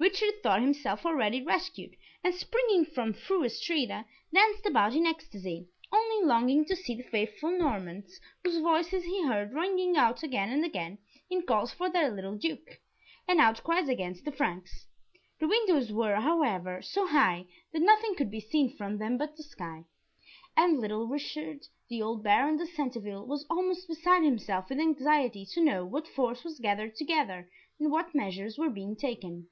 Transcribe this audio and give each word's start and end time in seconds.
Richard 0.00 0.42
thought 0.42 0.62
himself 0.62 1.04
already 1.04 1.42
rescued, 1.42 1.94
and 2.24 2.34
springing 2.34 2.86
from 2.86 3.12
Fru 3.12 3.44
Astrida, 3.44 4.06
danced 4.32 4.64
about 4.64 4.94
in 4.94 5.04
ecstasy, 5.04 5.68
only 5.92 6.24
longing 6.26 6.64
to 6.64 6.74
see 6.74 6.94
the 6.94 7.02
faithful 7.02 7.50
Normans, 7.50 8.18
whose 8.42 8.60
voices 8.60 9.04
he 9.04 9.26
heard 9.26 9.52
ringing 9.52 9.98
out 9.98 10.22
again 10.22 10.48
and 10.48 10.64
again, 10.64 10.96
in 11.28 11.42
calls 11.42 11.74
for 11.74 11.90
their 11.90 12.10
little 12.10 12.38
Duke, 12.38 12.80
and 13.28 13.40
outcries 13.40 13.90
against 13.90 14.24
the 14.24 14.32
Franks. 14.32 14.86
The 15.38 15.46
windows 15.46 15.92
were, 15.92 16.14
however, 16.16 16.80
so 16.80 17.06
high, 17.06 17.44
that 17.74 17.82
nothing 17.82 18.14
could 18.14 18.30
be 18.30 18.40
seen 18.40 18.74
from 18.78 18.96
them 18.96 19.18
but 19.18 19.36
the 19.36 19.42
sky; 19.42 19.84
and, 20.56 20.80
like 20.80 21.10
Richard, 21.12 21.66
the 21.90 22.00
old 22.00 22.22
Baron 22.24 22.56
de 22.56 22.64
Centeville 22.66 23.26
was 23.26 23.44
almost 23.50 23.86
beside 23.86 24.22
himself 24.22 24.70
with 24.70 24.78
anxiety 24.80 25.44
to 25.52 25.60
know 25.62 25.84
what 25.84 26.08
force 26.08 26.42
was 26.42 26.58
gathered 26.58 26.96
together, 26.96 27.50
and 27.78 27.90
what 27.90 28.14
measures 28.14 28.56
were 28.56 28.70
being 28.70 28.96
taken. 28.96 29.48